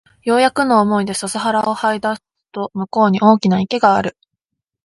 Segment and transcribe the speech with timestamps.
[0.23, 4.17] ようやくの思いで笹原を這い出すと向こうに大きな池がある